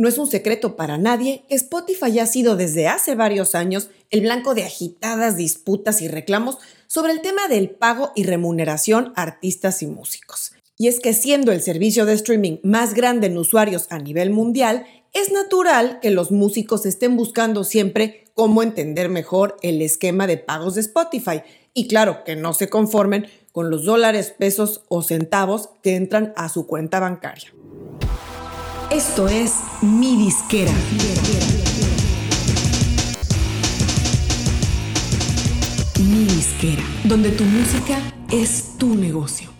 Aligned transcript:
No 0.00 0.08
es 0.08 0.16
un 0.16 0.28
secreto 0.28 0.76
para 0.76 0.96
nadie 0.96 1.42
que 1.48 1.56
Spotify 1.56 2.20
ha 2.20 2.26
sido 2.26 2.54
desde 2.54 2.86
hace 2.86 3.16
varios 3.16 3.56
años 3.56 3.90
el 4.10 4.20
blanco 4.20 4.54
de 4.54 4.62
agitadas 4.62 5.36
disputas 5.36 6.00
y 6.02 6.06
reclamos 6.06 6.58
sobre 6.86 7.12
el 7.12 7.20
tema 7.20 7.48
del 7.48 7.70
pago 7.70 8.12
y 8.14 8.22
remuneración 8.22 9.12
a 9.16 9.22
artistas 9.22 9.82
y 9.82 9.88
músicos. 9.88 10.52
Y 10.76 10.86
es 10.86 11.00
que 11.00 11.14
siendo 11.14 11.50
el 11.50 11.62
servicio 11.62 12.06
de 12.06 12.12
streaming 12.12 12.58
más 12.62 12.94
grande 12.94 13.26
en 13.26 13.36
usuarios 13.36 13.88
a 13.90 13.98
nivel 13.98 14.30
mundial, 14.30 14.86
es 15.14 15.32
natural 15.32 15.98
que 16.00 16.12
los 16.12 16.30
músicos 16.30 16.86
estén 16.86 17.16
buscando 17.16 17.64
siempre 17.64 18.26
cómo 18.34 18.62
entender 18.62 19.08
mejor 19.08 19.56
el 19.62 19.82
esquema 19.82 20.28
de 20.28 20.36
pagos 20.36 20.76
de 20.76 20.82
Spotify 20.82 21.42
y 21.74 21.88
claro, 21.88 22.22
que 22.22 22.36
no 22.36 22.52
se 22.52 22.70
conformen 22.70 23.26
con 23.50 23.68
los 23.68 23.84
dólares, 23.84 24.32
pesos 24.38 24.84
o 24.86 25.02
centavos 25.02 25.70
que 25.82 25.96
entran 25.96 26.32
a 26.36 26.48
su 26.48 26.68
cuenta 26.68 27.00
bancaria. 27.00 27.52
Esto 28.90 29.28
es 29.28 29.52
Mi 29.82 30.16
Disquera. 30.16 30.72
Mi 36.00 36.24
Disquera, 36.24 36.82
donde 37.04 37.28
tu 37.32 37.44
música 37.44 38.00
es 38.32 38.78
tu 38.78 38.94
negocio. 38.94 39.50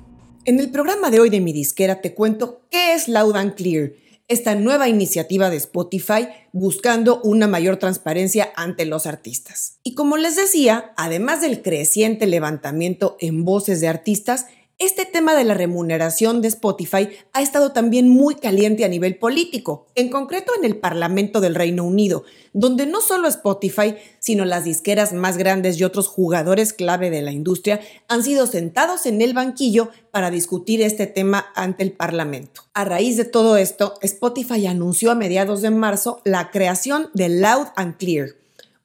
En 0.47 0.59
el 0.59 0.71
programa 0.71 1.11
de 1.11 1.21
hoy 1.21 1.29
de 1.29 1.41
Mi 1.43 1.52
Disquera 1.52 2.01
te 2.01 2.15
cuento 2.15 2.62
qué 2.71 2.95
es 2.95 3.07
Loud 3.07 3.37
and 3.37 3.55
Clear 3.55 3.93
esta 4.29 4.55
nueva 4.55 4.88
iniciativa 4.88 5.51
de 5.51 5.59
Spotify 5.59 6.29
buscando 6.52 7.21
una 7.23 7.47
mayor 7.47 7.77
transparencia 7.77 8.51
ante 8.57 8.87
los 8.87 9.07
artistas. 9.07 9.79
Y 9.83 9.95
como 9.95 10.16
les 10.16 10.37
decía, 10.37 10.93
además 10.97 11.43
del 11.43 11.60
creciente 11.60 12.27
levantamiento 12.27 13.19
en 13.21 13.45
voces 13.45 13.83
de 13.83 13.88
artistas, 13.88 14.47
este 14.78 15.05
tema 15.05 15.34
de 15.34 15.42
la 15.42 15.55
remuneración 15.55 16.41
de 16.41 16.46
Spotify 16.46 17.09
ha 17.32 17.42
estado 17.42 17.73
también 17.73 18.09
muy 18.09 18.37
caliente 18.37 18.84
a 18.84 18.88
nivel 18.88 19.16
político, 19.16 19.88
en 19.96 20.09
concreto 20.09 20.52
en 20.56 20.64
el 20.64 20.77
Parlamento 20.77 21.41
del 21.41 21.56
Reino 21.56 21.82
Unido, 21.82 22.23
donde 22.52 22.87
no 22.87 23.01
solo 23.01 23.27
Spotify, 23.27 23.96
sino 24.20 24.45
las 24.45 24.62
disqueras 24.62 25.12
más 25.12 25.37
grandes 25.37 25.80
y 25.80 25.85
otros 25.85 26.07
jugadores 26.07 26.73
clave 26.73 27.10
de 27.10 27.23
la 27.23 27.32
industria 27.32 27.80
han 28.07 28.23
sido 28.23 28.46
sentados 28.46 29.07
en 29.07 29.20
el 29.20 29.35
banquillo 29.35 29.90
para 30.12 30.30
discutir 30.30 30.80
este 30.80 31.09
tema 31.09 31.46
ante 31.57 31.82
el 31.82 31.90
Parlamento. 31.90 32.63
A 32.73 32.85
raíz 32.85 33.16
de 33.16 33.24
todo 33.24 33.57
esto, 33.57 33.95
Spotify 34.01 34.68
anunció 34.68 35.10
a 35.10 35.16
mediados 35.16 35.60
de 35.60 35.70
marzo 35.70 36.20
la 36.24 36.52
creación 36.52 37.10
de 37.15 37.29
Loud 37.29 37.66
and 37.74 37.96
Clear, 37.96 38.29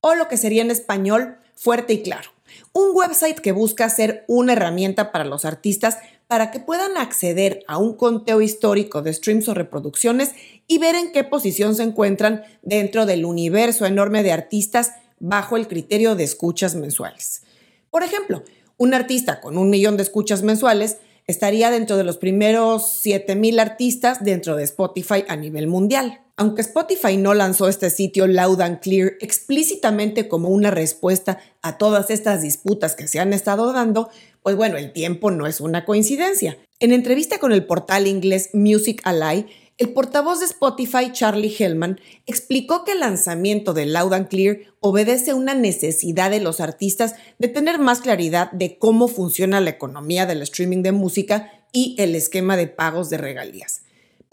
o 0.02 0.16
lo 0.16 0.28
que 0.28 0.38
sería 0.38 0.64
en 0.64 0.72
español 0.72 1.38
fuerte 1.56 1.94
y 1.94 2.02
claro 2.02 2.33
un 2.74 2.90
website 2.94 3.40
que 3.40 3.52
busca 3.52 3.90
ser 3.90 4.26
una 4.28 4.54
herramienta 4.54 5.12
para 5.12 5.26
los 5.26 5.46
artistas 5.46 5.98
para 6.28 6.52
que 6.52 6.60
puedan 6.60 6.98
acceder 6.98 7.64
a 7.68 7.78
un 7.78 7.94
conteo 7.96 8.42
histórico 8.42 9.02
de 9.02 9.14
streams 9.14 9.48
o 9.50 9.54
reproducciones 9.54 10.32
y 10.68 10.80
ver 10.80 10.96
en 10.96 11.12
qué 11.12 11.24
posición 11.24 11.76
se 11.76 11.84
encuentran 11.84 12.44
dentro 12.62 13.06
del 13.06 13.26
universo 13.26 13.86
enorme 13.86 14.24
de 14.24 14.32
artistas 14.32 14.94
bajo 15.20 15.58
el 15.58 15.68
criterio 15.68 16.16
de 16.16 16.24
escuchas 16.24 16.76
mensuales. 16.76 17.44
Por 17.92 18.04
ejemplo, 18.04 18.44
un 18.78 18.94
artista 18.94 19.40
con 19.42 19.58
un 19.58 19.70
millón 19.70 19.98
de 19.98 20.04
escuchas 20.04 20.42
mensuales 20.44 20.98
estaría 21.28 21.70
dentro 21.70 21.98
de 21.98 22.04
los 22.04 22.18
primeros 22.18 23.06
7.000 23.06 23.60
artistas 23.60 24.24
dentro 24.24 24.56
de 24.56 24.64
Spotify 24.64 25.24
a 25.28 25.36
nivel 25.36 25.68
mundial. 25.68 26.22
Aunque 26.36 26.62
Spotify 26.62 27.16
no 27.16 27.36
lanzó 27.36 27.68
este 27.68 27.92
sitio 27.92 28.26
Loud 28.26 28.60
and 28.62 28.80
Clear 28.80 29.14
explícitamente 29.22 30.28
como 30.28 30.50
una 30.50 30.72
respuesta 30.72 31.38
a 31.62 31.78
todas 31.78 32.10
estas 32.10 32.42
disputas 32.42 32.96
que 32.96 33.08
se 33.08 33.20
han 33.20 33.34
estado 33.34 33.72
dando, 33.72 34.10
pues 34.42 34.56
bueno, 34.56 34.78
el 34.78 34.94
tiempo 34.94 35.30
no 35.30 35.46
es 35.46 35.62
una 35.62 35.86
coincidencia. 35.86 36.58
En 36.80 36.92
entrevista 36.92 37.38
con 37.38 37.52
el 37.52 37.68
portal 37.68 38.08
inglés 38.08 38.50
Music 38.54 39.02
Ally, 39.04 39.46
el 39.78 39.94
portavoz 39.94 40.40
de 40.40 40.46
Spotify, 40.46 41.12
Charlie 41.12 41.56
Hellman, 41.56 42.00
explicó 42.26 42.84
que 42.84 42.94
el 42.94 43.02
lanzamiento 43.02 43.76
de 43.76 43.86
Loud 43.86 44.14
and 44.14 44.28
Clear 44.28 44.58
obedece 44.80 45.32
a 45.32 45.36
una 45.36 45.54
necesidad 45.54 46.32
de 46.32 46.40
los 46.40 46.60
artistas 46.60 47.14
de 47.38 47.48
tener 47.48 47.78
más 47.78 48.02
claridad 48.02 48.52
de 48.54 48.80
cómo 48.80 49.08
funciona 49.08 49.62
la 49.62 49.70
economía 49.70 50.26
del 50.26 50.42
streaming 50.42 50.82
de 50.82 50.94
música 50.94 51.52
y 51.72 51.96
el 52.00 52.16
esquema 52.16 52.58
de 52.58 52.68
pagos 52.68 53.12
de 53.12 53.18
regalías. 53.18 53.83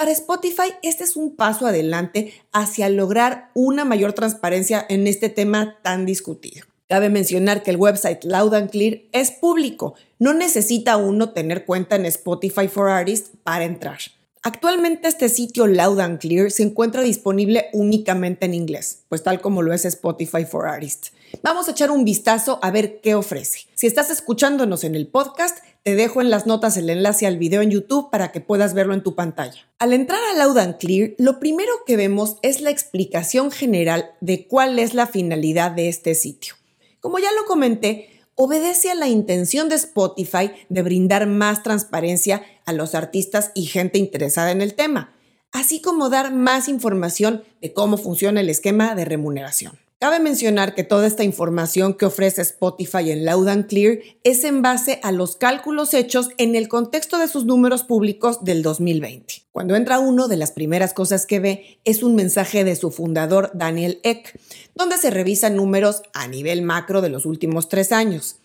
Para 0.00 0.12
Spotify, 0.12 0.72
este 0.82 1.04
es 1.04 1.14
un 1.14 1.36
paso 1.36 1.66
adelante 1.66 2.32
hacia 2.52 2.88
lograr 2.88 3.50
una 3.52 3.84
mayor 3.84 4.14
transparencia 4.14 4.86
en 4.88 5.06
este 5.06 5.28
tema 5.28 5.76
tan 5.82 6.06
discutido. 6.06 6.64
Cabe 6.88 7.10
mencionar 7.10 7.62
que 7.62 7.70
el 7.70 7.76
website 7.76 8.24
Loud 8.24 8.54
and 8.54 8.70
Clear 8.70 9.00
es 9.12 9.30
público, 9.30 9.96
no 10.18 10.32
necesita 10.32 10.96
uno 10.96 11.32
tener 11.34 11.66
cuenta 11.66 11.96
en 11.96 12.06
Spotify 12.06 12.66
for 12.66 12.88
Artists 12.88 13.32
para 13.44 13.66
entrar. 13.66 13.98
Actualmente 14.42 15.06
este 15.06 15.28
sitio 15.28 15.66
Loud 15.66 16.00
and 16.00 16.18
Clear 16.18 16.50
se 16.50 16.62
encuentra 16.62 17.02
disponible 17.02 17.66
únicamente 17.74 18.46
en 18.46 18.54
inglés, 18.54 19.02
pues 19.10 19.22
tal 19.22 19.42
como 19.42 19.60
lo 19.60 19.74
es 19.74 19.84
Spotify 19.84 20.46
for 20.46 20.66
Artists. 20.66 21.12
Vamos 21.42 21.68
a 21.68 21.72
echar 21.72 21.90
un 21.90 22.06
vistazo 22.06 22.58
a 22.62 22.70
ver 22.70 23.02
qué 23.02 23.14
ofrece. 23.14 23.66
Si 23.74 23.86
estás 23.86 24.08
escuchándonos 24.08 24.82
en 24.84 24.94
el 24.94 25.08
podcast, 25.08 25.58
te 25.82 25.94
dejo 25.94 26.22
en 26.22 26.30
las 26.30 26.46
notas 26.46 26.78
el 26.78 26.88
enlace 26.88 27.26
al 27.26 27.36
video 27.36 27.60
en 27.60 27.70
YouTube 27.70 28.10
para 28.10 28.32
que 28.32 28.40
puedas 28.40 28.72
verlo 28.72 28.94
en 28.94 29.02
tu 29.02 29.14
pantalla. 29.14 29.68
Al 29.78 29.92
entrar 29.92 30.20
a 30.32 30.38
Loud 30.38 30.56
and 30.56 30.78
Clear, 30.78 31.10
lo 31.18 31.38
primero 31.38 31.72
que 31.86 31.96
vemos 31.96 32.38
es 32.40 32.62
la 32.62 32.70
explicación 32.70 33.50
general 33.50 34.12
de 34.22 34.46
cuál 34.46 34.78
es 34.78 34.94
la 34.94 35.06
finalidad 35.06 35.70
de 35.72 35.90
este 35.90 36.14
sitio. 36.14 36.54
Como 37.00 37.18
ya 37.18 37.30
lo 37.32 37.44
comenté, 37.44 38.19
obedece 38.42 38.90
a 38.90 38.94
la 38.94 39.06
intención 39.06 39.68
de 39.68 39.74
Spotify 39.74 40.50
de 40.70 40.80
brindar 40.80 41.26
más 41.26 41.62
transparencia 41.62 42.42
a 42.64 42.72
los 42.72 42.94
artistas 42.94 43.52
y 43.54 43.66
gente 43.66 43.98
interesada 43.98 44.50
en 44.50 44.62
el 44.62 44.72
tema, 44.72 45.12
así 45.52 45.82
como 45.82 46.08
dar 46.08 46.32
más 46.32 46.66
información 46.66 47.44
de 47.60 47.74
cómo 47.74 47.98
funciona 47.98 48.40
el 48.40 48.48
esquema 48.48 48.94
de 48.94 49.04
remuneración. 49.04 49.78
Cabe 49.98 50.20
mencionar 50.20 50.74
que 50.74 50.84
toda 50.84 51.06
esta 51.06 51.22
información 51.22 51.92
que 51.92 52.06
ofrece 52.06 52.40
Spotify 52.40 53.10
en 53.10 53.26
Loud 53.26 53.46
and 53.46 53.66
Clear 53.66 53.98
es 54.24 54.42
en 54.44 54.62
base 54.62 55.00
a 55.02 55.12
los 55.12 55.36
cálculos 55.36 55.92
hechos 55.92 56.30
en 56.38 56.56
el 56.56 56.68
contexto 56.68 57.18
de 57.18 57.28
sus 57.28 57.44
números 57.44 57.82
públicos 57.82 58.42
del 58.42 58.62
2020. 58.62 59.39
Cuando 59.52 59.74
entra 59.74 59.98
uno, 59.98 60.28
de 60.28 60.36
las 60.36 60.52
primeras 60.52 60.94
cosas 60.94 61.26
que 61.26 61.40
ve 61.40 61.80
es 61.84 62.02
un 62.04 62.14
mensaje 62.14 62.62
de 62.62 62.76
su 62.76 62.92
fundador 62.92 63.50
Daniel 63.52 64.00
Eck, 64.04 64.38
donde 64.76 64.96
se 64.96 65.10
revisan 65.10 65.56
números 65.56 66.02
a 66.12 66.28
nivel 66.28 66.62
macro 66.62 67.00
de 67.00 67.08
los 67.08 67.26
últimos 67.26 67.68
tres 67.68 67.90
años. 67.90 68.36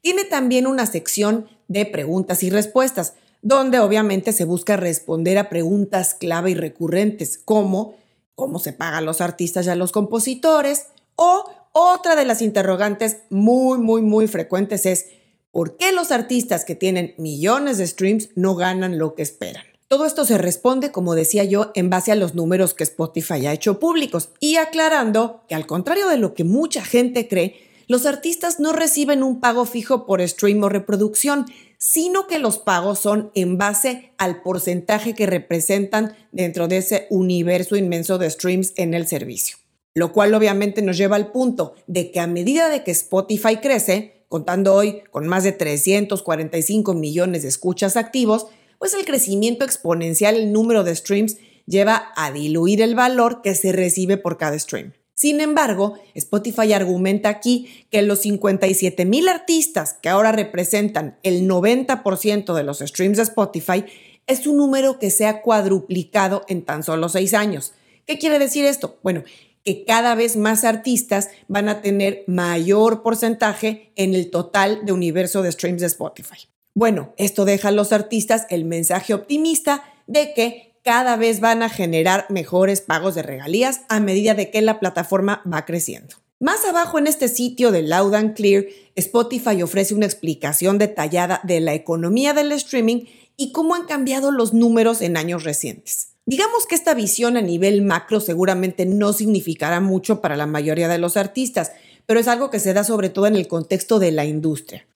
Tiene 0.00 0.24
también 0.24 0.66
una 0.66 0.86
sección 0.86 1.48
de 1.68 1.86
preguntas 1.86 2.42
y 2.42 2.50
respuestas, 2.50 3.14
donde 3.40 3.78
obviamente 3.78 4.32
se 4.32 4.44
busca 4.44 4.76
responder 4.76 5.38
a 5.38 5.48
preguntas 5.48 6.14
clave 6.14 6.50
y 6.50 6.54
recurrentes, 6.54 7.38
como 7.38 7.94
cómo 8.34 8.58
se 8.58 8.72
pagan 8.72 9.04
los 9.04 9.20
artistas 9.20 9.66
y 9.66 9.70
a 9.70 9.76
los 9.76 9.92
compositores, 9.92 10.86
o 11.14 11.44
otra 11.72 12.16
de 12.16 12.24
las 12.24 12.42
interrogantes 12.42 13.18
muy, 13.30 13.78
muy, 13.78 14.02
muy 14.02 14.26
frecuentes 14.26 14.86
es, 14.86 15.06
¿por 15.52 15.76
qué 15.76 15.92
los 15.92 16.10
artistas 16.10 16.64
que 16.64 16.74
tienen 16.74 17.14
millones 17.16 17.78
de 17.78 17.86
streams 17.86 18.30
no 18.34 18.56
ganan 18.56 18.98
lo 18.98 19.14
que 19.14 19.22
esperan? 19.22 19.64
Todo 19.88 20.04
esto 20.04 20.26
se 20.26 20.36
responde, 20.36 20.92
como 20.92 21.14
decía 21.14 21.44
yo, 21.44 21.72
en 21.74 21.88
base 21.88 22.12
a 22.12 22.14
los 22.14 22.34
números 22.34 22.74
que 22.74 22.84
Spotify 22.84 23.46
ha 23.46 23.54
hecho 23.54 23.80
públicos 23.80 24.28
y 24.38 24.56
aclarando 24.56 25.44
que 25.48 25.54
al 25.54 25.66
contrario 25.66 26.08
de 26.08 26.18
lo 26.18 26.34
que 26.34 26.44
mucha 26.44 26.84
gente 26.84 27.26
cree, 27.26 27.56
los 27.86 28.04
artistas 28.04 28.60
no 28.60 28.74
reciben 28.74 29.22
un 29.22 29.40
pago 29.40 29.64
fijo 29.64 30.04
por 30.04 30.20
stream 30.28 30.62
o 30.62 30.68
reproducción, 30.68 31.46
sino 31.78 32.26
que 32.26 32.38
los 32.38 32.58
pagos 32.58 32.98
son 32.98 33.30
en 33.34 33.56
base 33.56 34.12
al 34.18 34.42
porcentaje 34.42 35.14
que 35.14 35.24
representan 35.24 36.14
dentro 36.32 36.68
de 36.68 36.76
ese 36.76 37.06
universo 37.08 37.74
inmenso 37.74 38.18
de 38.18 38.28
streams 38.28 38.74
en 38.76 38.92
el 38.92 39.06
servicio. 39.06 39.56
Lo 39.94 40.12
cual 40.12 40.34
obviamente 40.34 40.82
nos 40.82 40.98
lleva 40.98 41.16
al 41.16 41.32
punto 41.32 41.72
de 41.86 42.10
que 42.10 42.20
a 42.20 42.26
medida 42.26 42.68
de 42.68 42.84
que 42.84 42.90
Spotify 42.90 43.56
crece, 43.56 44.26
contando 44.28 44.74
hoy 44.74 45.00
con 45.10 45.26
más 45.26 45.44
de 45.44 45.52
345 45.52 46.92
millones 46.92 47.40
de 47.40 47.48
escuchas 47.48 47.96
activos, 47.96 48.48
pues 48.78 48.94
el 48.94 49.04
crecimiento 49.04 49.64
exponencial 49.64 50.36
el 50.36 50.52
número 50.52 50.84
de 50.84 50.94
streams 50.94 51.36
lleva 51.66 52.12
a 52.16 52.32
diluir 52.32 52.80
el 52.82 52.94
valor 52.94 53.42
que 53.42 53.54
se 53.54 53.72
recibe 53.72 54.16
por 54.16 54.38
cada 54.38 54.58
stream. 54.58 54.92
Sin 55.14 55.40
embargo, 55.40 55.98
Spotify 56.14 56.72
argumenta 56.72 57.28
aquí 57.28 57.86
que 57.90 58.02
los 58.02 58.20
57 58.20 59.04
mil 59.04 59.28
artistas 59.28 59.94
que 60.00 60.08
ahora 60.08 60.30
representan 60.30 61.18
el 61.24 61.48
90% 61.48 62.54
de 62.54 62.62
los 62.62 62.78
streams 62.78 63.16
de 63.16 63.24
Spotify 63.24 63.84
es 64.28 64.46
un 64.46 64.58
número 64.58 65.00
que 65.00 65.10
se 65.10 65.26
ha 65.26 65.42
cuadruplicado 65.42 66.44
en 66.46 66.62
tan 66.62 66.84
solo 66.84 67.08
seis 67.08 67.34
años. 67.34 67.72
¿Qué 68.06 68.18
quiere 68.18 68.38
decir 68.38 68.64
esto? 68.64 69.00
Bueno, 69.02 69.24
que 69.64 69.84
cada 69.84 70.14
vez 70.14 70.36
más 70.36 70.64
artistas 70.64 71.30
van 71.48 71.68
a 71.68 71.82
tener 71.82 72.22
mayor 72.28 73.02
porcentaje 73.02 73.92
en 73.96 74.14
el 74.14 74.30
total 74.30 74.86
de 74.86 74.92
universo 74.92 75.42
de 75.42 75.50
streams 75.50 75.80
de 75.80 75.88
Spotify. 75.88 76.48
Bueno, 76.78 77.12
esto 77.16 77.44
deja 77.44 77.70
a 77.70 77.72
los 77.72 77.92
artistas 77.92 78.46
el 78.50 78.64
mensaje 78.64 79.12
optimista 79.12 79.82
de 80.06 80.32
que 80.32 80.76
cada 80.84 81.16
vez 81.16 81.40
van 81.40 81.64
a 81.64 81.68
generar 81.68 82.26
mejores 82.28 82.82
pagos 82.82 83.16
de 83.16 83.22
regalías 83.22 83.80
a 83.88 83.98
medida 83.98 84.34
de 84.34 84.52
que 84.52 84.62
la 84.62 84.78
plataforma 84.78 85.42
va 85.52 85.64
creciendo. 85.64 86.14
Más 86.38 86.64
abajo 86.64 87.00
en 87.00 87.08
este 87.08 87.26
sitio 87.26 87.72
de 87.72 87.82
Loud 87.82 88.14
and 88.14 88.36
Clear, 88.36 88.66
Spotify 88.94 89.60
ofrece 89.60 89.92
una 89.92 90.06
explicación 90.06 90.78
detallada 90.78 91.40
de 91.42 91.58
la 91.58 91.74
economía 91.74 92.32
del 92.32 92.52
streaming 92.52 93.06
y 93.36 93.50
cómo 93.50 93.74
han 93.74 93.86
cambiado 93.86 94.30
los 94.30 94.54
números 94.54 95.02
en 95.02 95.16
años 95.16 95.42
recientes. 95.42 96.10
Digamos 96.26 96.64
que 96.68 96.76
esta 96.76 96.94
visión 96.94 97.36
a 97.36 97.42
nivel 97.42 97.82
macro 97.82 98.20
seguramente 98.20 98.86
no 98.86 99.12
significará 99.12 99.80
mucho 99.80 100.20
para 100.20 100.36
la 100.36 100.46
mayoría 100.46 100.86
de 100.86 100.98
los 100.98 101.16
artistas, 101.16 101.72
pero 102.06 102.20
es 102.20 102.28
algo 102.28 102.50
que 102.50 102.60
se 102.60 102.72
da 102.72 102.84
sobre 102.84 103.08
todo 103.08 103.26
en 103.26 103.34
el 103.34 103.48
contexto 103.48 103.98
de 103.98 104.12
la 104.12 104.26
industria. 104.26 104.87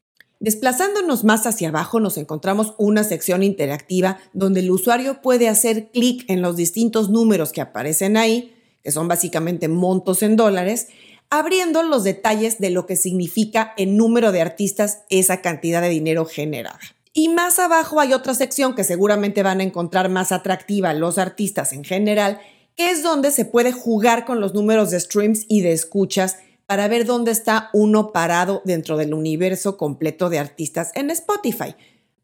Desplazándonos 0.42 1.22
más 1.22 1.46
hacia 1.46 1.68
abajo 1.68 2.00
nos 2.00 2.18
encontramos 2.18 2.74
una 2.76 3.04
sección 3.04 3.44
interactiva 3.44 4.18
donde 4.32 4.58
el 4.58 4.72
usuario 4.72 5.22
puede 5.22 5.48
hacer 5.48 5.92
clic 5.92 6.24
en 6.28 6.42
los 6.42 6.56
distintos 6.56 7.10
números 7.10 7.52
que 7.52 7.60
aparecen 7.60 8.16
ahí, 8.16 8.52
que 8.82 8.90
son 8.90 9.06
básicamente 9.06 9.68
montos 9.68 10.20
en 10.24 10.34
dólares, 10.34 10.88
abriendo 11.30 11.84
los 11.84 12.02
detalles 12.02 12.58
de 12.58 12.70
lo 12.70 12.86
que 12.86 12.96
significa 12.96 13.72
en 13.76 13.96
número 13.96 14.32
de 14.32 14.40
artistas 14.40 15.04
esa 15.10 15.42
cantidad 15.42 15.80
de 15.80 15.90
dinero 15.90 16.24
generada. 16.26 16.80
Y 17.12 17.28
más 17.28 17.60
abajo 17.60 18.00
hay 18.00 18.12
otra 18.12 18.34
sección 18.34 18.74
que 18.74 18.82
seguramente 18.82 19.44
van 19.44 19.60
a 19.60 19.62
encontrar 19.62 20.08
más 20.08 20.32
atractiva 20.32 20.92
los 20.92 21.18
artistas 21.18 21.72
en 21.72 21.84
general, 21.84 22.40
que 22.74 22.90
es 22.90 23.04
donde 23.04 23.30
se 23.30 23.44
puede 23.44 23.70
jugar 23.70 24.24
con 24.24 24.40
los 24.40 24.54
números 24.54 24.90
de 24.90 24.98
streams 24.98 25.46
y 25.46 25.60
de 25.60 25.70
escuchas 25.70 26.38
para 26.72 26.88
ver 26.88 27.04
dónde 27.04 27.32
está 27.32 27.68
uno 27.74 28.12
parado 28.12 28.62
dentro 28.64 28.96
del 28.96 29.12
universo 29.12 29.76
completo 29.76 30.30
de 30.30 30.38
artistas 30.38 30.90
en 30.94 31.10
Spotify. 31.10 31.74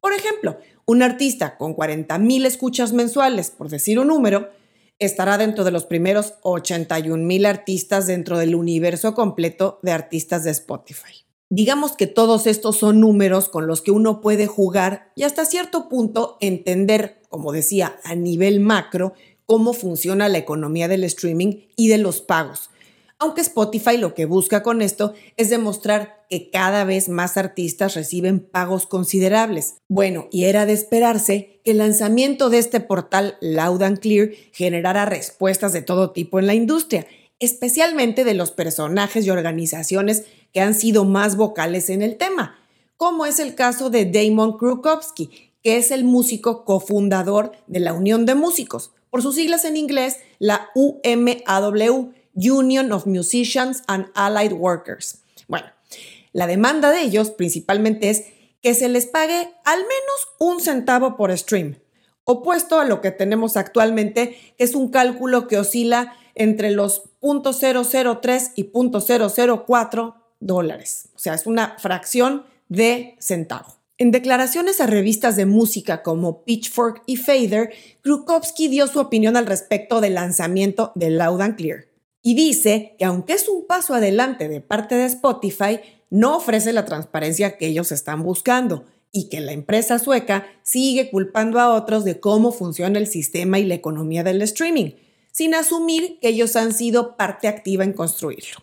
Por 0.01 0.15
ejemplo, 0.15 0.57
un 0.87 1.03
artista 1.03 1.59
con 1.59 1.77
40.000 1.77 2.47
escuchas 2.47 2.95
mensuales, 2.95 3.51
por 3.51 3.69
decir 3.69 3.99
un 3.99 4.09
número, 4.09 4.49
estará 4.99 5.37
dentro 5.37 5.65
de 5.65 5.71
los 5.71 5.85
primeros 5.85 6.37
81 6.45 7.23
mil 7.23 7.45
artistas 7.45 8.07
dentro 8.07 8.39
del 8.39 8.55
universo 8.55 9.13
completo 9.13 9.81
de 9.83 9.93
artistas 9.93 10.45
de 10.45 10.53
Spotify. 10.53 11.27
Digamos 11.51 11.93
que 11.93 12.07
todos 12.07 12.47
estos 12.47 12.79
son 12.79 13.01
números 13.01 13.51
con 13.51 13.67
los 13.67 13.83
que 13.83 13.91
uno 13.91 14.23
puede 14.23 14.47
jugar 14.47 15.13
y 15.15 15.25
hasta 15.25 15.45
cierto 15.45 15.91
punto 15.91 16.39
entender, 16.41 17.21
como 17.29 17.53
decía, 17.53 18.01
a 18.03 18.15
nivel 18.15 18.61
macro, 18.61 19.13
cómo 19.45 19.75
funciona 19.75 20.27
la 20.31 20.39
economía 20.39 20.89
del 20.89 21.05
streaming 21.05 21.67
y 21.77 21.89
de 21.89 21.99
los 21.99 22.23
pagos 22.23 22.71
aunque 23.19 23.41
Spotify 23.41 23.97
lo 23.97 24.15
que 24.15 24.27
busca 24.27 24.63
con 24.63 24.81
esto 24.81 25.13
es 25.37 25.51
demostrar 25.51 26.25
que 26.31 26.51
cada 26.51 26.85
vez 26.85 27.09
más 27.09 27.37
artistas 27.37 27.95
reciben 27.95 28.41
pagos 28.41 28.87
considerables. 28.87 29.75
Bueno, 29.89 30.29
y 30.31 30.45
era 30.45 30.67
de 30.67 30.73
esperarse 30.73 31.61
que 31.65 31.73
el 31.73 31.79
lanzamiento 31.79 32.49
de 32.49 32.59
este 32.59 32.81
portal 32.81 33.37
Loud 33.41 33.83
and 33.83 33.99
Clear 33.99 34.31
generara 34.53 35.05
respuestas 35.05 35.73
de 35.73 35.83
todo 35.83 36.13
tipo 36.13 36.39
en 36.39 36.47
la 36.47 36.55
industria, 36.55 37.07
especialmente 37.41 38.25
de 38.25 38.35
los 38.35 38.53
personajes 38.53 39.27
y 39.27 39.31
organizaciones 39.31 40.25
que 40.53 40.61
han 40.61 40.75
sido 40.75 41.05
más 41.05 41.37
vocales 41.37 41.91
en 41.91 42.03
el 42.03 42.17
tema, 42.17 42.59
como 42.97 43.27
es 43.27 43.39
el 43.39 43.55
caso 43.55 43.91
de 43.91 44.07
Damon 44.07 44.59
Krukowski, 44.59 45.53
que 45.63 45.77
es 45.77 45.91
el 45.91 46.05
músico 46.05 46.65
cofundador 46.65 47.53
de 47.67 47.81
la 47.81 47.93
Unión 47.93 48.27
de 48.27 48.35
Músicos, 48.35 48.93
por 49.11 49.23
sus 49.23 49.37
siglas 49.37 49.65
en 49.65 49.77
inglés, 49.77 50.17
la 50.39 50.69
UMAW, 50.75 52.13
Union 52.35 52.93
of 52.93 53.07
Musicians 53.07 53.83
and 53.87 54.07
Allied 54.15 54.53
Workers. 54.53 55.23
Bueno, 55.47 55.67
la 56.33 56.47
demanda 56.47 56.91
de 56.91 57.03
ellos 57.03 57.31
principalmente 57.31 58.11
es 58.11 58.25
que 58.63 58.75
se 58.75 58.89
les 58.89 59.07
pague 59.07 59.55
al 59.65 59.79
menos 59.79 60.29
un 60.39 60.61
centavo 60.61 61.17
por 61.17 61.37
stream, 61.37 61.79
opuesto 62.25 62.81
a 62.81 62.85
lo 62.85 63.01
que 63.01 63.11
tenemos 63.11 63.57
actualmente, 63.57 64.37
que 64.57 64.65
es 64.65 64.75
un 64.75 64.91
cálculo 64.91 65.49
que 65.49 65.59
oscila 65.59 66.15
entre 66.35 66.71
los 66.71 67.03
0.003 67.21 68.53
y 68.55 68.71
0.004 68.71 70.15
dólares. 70.41 71.09
O 71.15 71.19
sea, 71.19 71.35
es 71.35 71.47
una 71.47 71.77
fracción 71.79 72.45
de 72.69 73.17
centavo. 73.21 73.77
En 73.97 74.13
declaraciones 74.13 74.81
a 74.81 74.87
revistas 74.87 75.35
de 75.35 75.47
música 75.47 76.05
como 76.05 76.45
Pitchfork 76.45 77.03
y 77.07 77.17
Fader, 77.17 77.73
Krukowski 78.03 78.69
dio 78.69 78.87
su 78.87 79.01
opinión 79.01 79.37
al 79.37 79.47
respecto 79.47 80.01
del 80.01 80.15
lanzamiento 80.15 80.93
de 80.95 81.11
Loud 81.11 81.41
and 81.41 81.57
Clear 81.57 81.88
y 82.23 82.35
dice 82.35 82.97
que 82.99 83.05
aunque 83.05 83.35
es 83.35 83.49
un 83.49 83.67
paso 83.67 83.95
adelante 83.95 84.49
de 84.49 84.61
parte 84.61 84.95
de 84.97 85.07
Spotify, 85.07 85.81
no 86.11 86.37
ofrece 86.37 86.73
la 86.73 86.85
transparencia 86.85 87.57
que 87.57 87.67
ellos 87.67 87.93
están 87.93 88.23
buscando 88.23 88.85
y 89.13 89.29
que 89.29 89.41
la 89.41 89.53
empresa 89.53 89.99
sueca 89.99 90.47
sigue 90.63 91.11
culpando 91.11 91.61
a 91.61 91.75
otros 91.75 92.05
de 92.05 92.21
cómo 92.21 92.53
funciona 92.53 92.99
el 92.99 93.07
sistema 93.07 93.59
y 93.59 93.65
la 93.65 93.75
economía 93.75 94.25
del 94.25 94.43
streaming, 94.43 94.93
sin 95.33 95.55
asumir 95.55 96.19
que 96.21 96.29
ellos 96.29 96.57
han 96.57 96.73
sido 96.73 97.17
parte 97.17 97.49
activa 97.49 97.85
en 97.85 97.93
construirlo. 97.93 98.59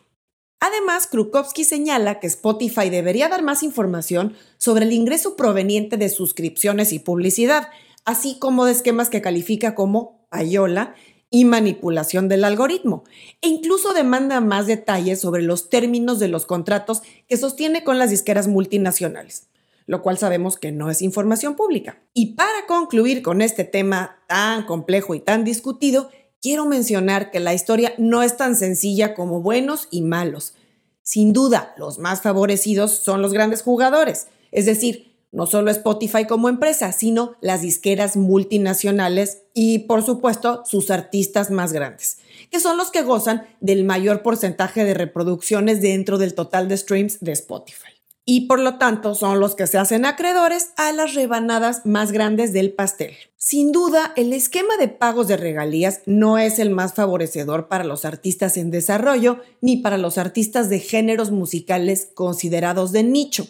Además, 0.59 1.07
Krukowski 1.07 1.63
señala 1.63 2.19
que 2.19 2.27
Spotify 2.27 2.89
debería 2.89 3.29
dar 3.29 3.43
más 3.43 3.61
información 3.63 4.35
sobre 4.57 4.85
el 4.85 4.93
ingreso 4.93 5.35
proveniente 5.35 5.97
de 5.97 6.09
suscripciones 6.09 6.91
y 6.91 6.99
publicidad, 6.99 7.69
así 8.03 8.39
como 8.39 8.65
de 8.65 8.71
esquemas 8.71 9.09
que 9.09 9.21
califica 9.21 9.75
como 9.75 10.27
payola 10.29 10.95
y 11.29 11.45
manipulación 11.45 12.29
del 12.29 12.43
algoritmo, 12.43 13.03
e 13.41 13.47
incluso 13.47 13.93
demanda 13.93 14.41
más 14.41 14.67
detalles 14.67 15.19
sobre 15.19 15.43
los 15.43 15.69
términos 15.69 16.19
de 16.19 16.27
los 16.27 16.45
contratos 16.45 17.01
que 17.27 17.37
sostiene 17.37 17.83
con 17.83 17.97
las 17.97 18.09
disqueras 18.09 18.47
multinacionales, 18.47 19.47
lo 19.85 20.01
cual 20.01 20.17
sabemos 20.17 20.57
que 20.57 20.71
no 20.71 20.89
es 20.89 21.01
información 21.01 21.55
pública. 21.55 22.01
Y 22.13 22.33
para 22.35 22.65
concluir 22.67 23.21
con 23.21 23.41
este 23.41 23.63
tema 23.63 24.17
tan 24.27 24.65
complejo 24.65 25.15
y 25.15 25.19
tan 25.19 25.43
discutido, 25.43 26.09
quiero 26.41 26.65
mencionar 26.65 27.31
que 27.31 27.39
la 27.39 27.53
historia 27.53 27.93
no 27.97 28.21
es 28.21 28.37
tan 28.37 28.55
sencilla 28.55 29.15
como 29.15 29.41
buenos 29.41 29.87
y 29.91 30.03
malos. 30.03 30.53
Sin 31.01 31.33
duda, 31.33 31.73
los 31.77 31.99
más 31.99 32.21
favorecidos 32.21 32.91
son 32.91 33.21
los 33.21 33.33
grandes 33.33 33.61
jugadores, 33.61 34.27
es 34.51 34.65
decir, 34.65 35.14
no 35.31 35.47
solo 35.47 35.71
Spotify 35.71 36.25
como 36.25 36.49
empresa, 36.49 36.91
sino 36.91 37.35
las 37.41 37.61
disqueras 37.61 38.17
multinacionales 38.17 39.43
y 39.53 39.79
por 39.79 40.03
supuesto 40.03 40.63
sus 40.65 40.91
artistas 40.91 41.51
más 41.51 41.73
grandes, 41.73 42.17
que 42.51 42.59
son 42.59 42.77
los 42.77 42.91
que 42.91 43.01
gozan 43.01 43.47
del 43.59 43.83
mayor 43.83 44.21
porcentaje 44.21 44.83
de 44.83 44.93
reproducciones 44.93 45.81
dentro 45.81 46.17
del 46.17 46.33
total 46.33 46.67
de 46.67 46.77
streams 46.77 47.19
de 47.19 47.33
Spotify. 47.33 47.95
Y 48.27 48.47
por 48.47 48.59
lo 48.59 48.79
tanto 48.79 49.13
son 49.13 49.39
los 49.39 49.53
que 49.53 49.67
se 49.67 49.77
hacen 49.77 50.03
acreedores 50.03 50.71
a 50.77 50.91
las 50.91 51.13
rebanadas 51.13 51.85
más 51.85 52.11
grandes 52.11 52.53
del 52.53 52.73
pastel. 52.73 53.13
Sin 53.37 53.71
duda, 53.71 54.13
el 54.15 54.33
esquema 54.33 54.77
de 54.77 54.87
pagos 54.87 55.27
de 55.27 55.37
regalías 55.37 56.01
no 56.07 56.39
es 56.39 56.57
el 56.57 56.71
más 56.71 56.95
favorecedor 56.95 57.67
para 57.67 57.83
los 57.83 58.03
artistas 58.03 58.57
en 58.57 58.71
desarrollo 58.71 59.41
ni 59.61 59.77
para 59.77 59.99
los 59.99 60.17
artistas 60.17 60.69
de 60.69 60.79
géneros 60.79 61.29
musicales 61.29 62.09
considerados 62.15 62.91
de 62.91 63.03
nicho. 63.03 63.47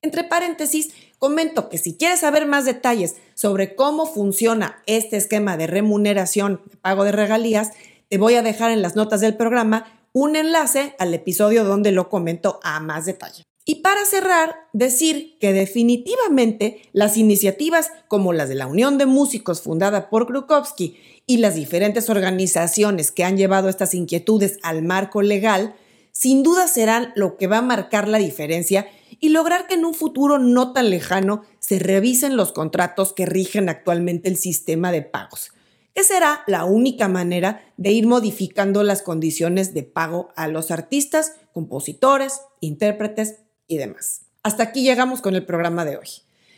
Entre 0.00 0.22
paréntesis, 0.22 0.90
comento 1.18 1.68
que 1.68 1.78
si 1.78 1.96
quieres 1.96 2.20
saber 2.20 2.46
más 2.46 2.64
detalles 2.64 3.16
sobre 3.34 3.74
cómo 3.74 4.06
funciona 4.06 4.82
este 4.86 5.16
esquema 5.16 5.56
de 5.56 5.66
remuneración 5.66 6.60
de 6.70 6.76
pago 6.76 7.04
de 7.04 7.12
regalías, 7.12 7.70
te 8.08 8.18
voy 8.18 8.34
a 8.34 8.42
dejar 8.42 8.70
en 8.70 8.82
las 8.82 8.94
notas 8.94 9.20
del 9.20 9.36
programa 9.36 9.86
un 10.12 10.36
enlace 10.36 10.94
al 10.98 11.12
episodio 11.14 11.64
donde 11.64 11.92
lo 11.92 12.08
comento 12.08 12.60
a 12.62 12.80
más 12.80 13.06
detalle. 13.06 13.42
Y 13.64 13.82
para 13.82 14.06
cerrar, 14.06 14.56
decir 14.72 15.36
que 15.40 15.52
definitivamente 15.52 16.80
las 16.92 17.18
iniciativas 17.18 17.90
como 18.06 18.32
las 18.32 18.48
de 18.48 18.54
la 18.54 18.66
Unión 18.66 18.96
de 18.96 19.04
Músicos 19.04 19.60
fundada 19.60 20.08
por 20.08 20.26
Krukowski 20.26 20.96
y 21.26 21.36
las 21.36 21.54
diferentes 21.56 22.08
organizaciones 22.08 23.12
que 23.12 23.24
han 23.24 23.36
llevado 23.36 23.68
estas 23.68 23.92
inquietudes 23.92 24.58
al 24.62 24.82
marco 24.82 25.20
legal, 25.20 25.74
sin 26.12 26.42
duda 26.42 26.66
serán 26.66 27.12
lo 27.14 27.36
que 27.36 27.46
va 27.46 27.58
a 27.58 27.62
marcar 27.62 28.08
la 28.08 28.16
diferencia 28.16 28.88
y 29.20 29.30
lograr 29.30 29.66
que 29.66 29.74
en 29.74 29.84
un 29.84 29.94
futuro 29.94 30.38
no 30.38 30.72
tan 30.72 30.90
lejano 30.90 31.42
se 31.58 31.78
revisen 31.78 32.36
los 32.36 32.52
contratos 32.52 33.12
que 33.12 33.26
rigen 33.26 33.68
actualmente 33.68 34.28
el 34.28 34.36
sistema 34.36 34.92
de 34.92 35.02
pagos, 35.02 35.52
que 35.94 36.04
será 36.04 36.42
la 36.46 36.64
única 36.64 37.08
manera 37.08 37.62
de 37.76 37.90
ir 37.90 38.06
modificando 38.06 38.82
las 38.82 39.02
condiciones 39.02 39.74
de 39.74 39.82
pago 39.82 40.30
a 40.36 40.48
los 40.48 40.70
artistas, 40.70 41.34
compositores, 41.52 42.40
intérpretes 42.60 43.40
y 43.66 43.78
demás. 43.78 44.22
Hasta 44.42 44.62
aquí 44.62 44.82
llegamos 44.82 45.20
con 45.20 45.34
el 45.34 45.44
programa 45.44 45.84
de 45.84 45.96
hoy. 45.96 46.08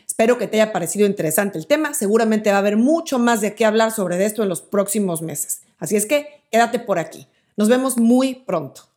Espero 0.05 0.37
que 0.37 0.47
te 0.47 0.61
haya 0.61 0.73
parecido 0.73 1.07
interesante 1.07 1.57
el 1.57 1.67
tema. 1.67 1.93
Seguramente 1.93 2.51
va 2.51 2.57
a 2.57 2.59
haber 2.59 2.77
mucho 2.77 3.17
más 3.17 3.41
de 3.41 3.55
qué 3.55 3.65
hablar 3.65 3.91
sobre 3.91 4.23
esto 4.25 4.43
en 4.43 4.49
los 4.49 4.61
próximos 4.61 5.21
meses. 5.21 5.61
Así 5.79 5.95
es 5.95 6.05
que 6.05 6.43
quédate 6.51 6.79
por 6.79 6.99
aquí. 6.99 7.27
Nos 7.57 7.69
vemos 7.69 7.97
muy 7.97 8.35
pronto. 8.35 8.90